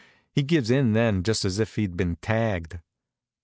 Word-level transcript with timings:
He 0.31 0.41
gives 0.41 0.71
in 0.71 0.93
then, 0.93 1.21
just 1.21 1.45
as 1.45 1.59
if 1.59 1.75
he'd 1.75 1.95
been 1.95 2.15
tagged. 2.23 2.79